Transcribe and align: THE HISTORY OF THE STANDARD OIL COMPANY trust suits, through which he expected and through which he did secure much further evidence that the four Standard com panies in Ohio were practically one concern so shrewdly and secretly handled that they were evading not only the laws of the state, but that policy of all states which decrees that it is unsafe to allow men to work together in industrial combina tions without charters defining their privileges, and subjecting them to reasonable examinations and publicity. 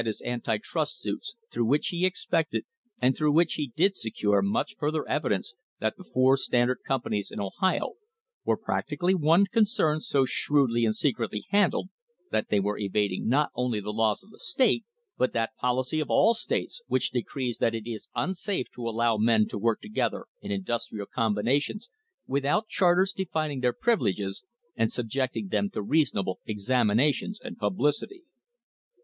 THE 0.03 0.07
HISTORY 0.09 0.31
OF 0.31 0.35
THE 0.35 0.41
STANDARD 0.41 0.47
OIL 0.47 0.55
COMPANY 0.55 0.67
trust 0.71 0.99
suits, 0.99 1.35
through 1.51 1.65
which 1.65 1.87
he 1.89 2.05
expected 2.07 2.65
and 3.03 3.15
through 3.15 3.31
which 3.33 3.53
he 3.53 3.67
did 3.75 3.95
secure 3.95 4.41
much 4.41 4.75
further 4.79 5.07
evidence 5.07 5.53
that 5.79 5.95
the 5.95 6.03
four 6.03 6.37
Standard 6.37 6.79
com 6.87 7.03
panies 7.03 7.29
in 7.31 7.39
Ohio 7.39 7.91
were 8.43 8.57
practically 8.57 9.13
one 9.13 9.45
concern 9.45 9.99
so 10.01 10.25
shrewdly 10.25 10.85
and 10.85 10.95
secretly 10.95 11.43
handled 11.51 11.89
that 12.31 12.49
they 12.49 12.59
were 12.59 12.79
evading 12.79 13.27
not 13.27 13.51
only 13.53 13.79
the 13.79 13.91
laws 13.93 14.23
of 14.23 14.31
the 14.31 14.39
state, 14.39 14.85
but 15.19 15.33
that 15.33 15.55
policy 15.59 15.99
of 15.99 16.09
all 16.09 16.33
states 16.33 16.81
which 16.87 17.11
decrees 17.11 17.59
that 17.59 17.75
it 17.75 17.87
is 17.87 18.09
unsafe 18.15 18.71
to 18.73 18.89
allow 18.89 19.17
men 19.17 19.47
to 19.47 19.59
work 19.59 19.81
together 19.81 20.25
in 20.41 20.49
industrial 20.49 21.05
combina 21.15 21.61
tions 21.61 21.91
without 22.25 22.67
charters 22.67 23.13
defining 23.15 23.59
their 23.59 23.71
privileges, 23.71 24.43
and 24.75 24.91
subjecting 24.91 25.49
them 25.49 25.69
to 25.69 25.83
reasonable 25.83 26.39
examinations 26.47 27.39
and 27.39 27.59
publicity. 27.59 28.23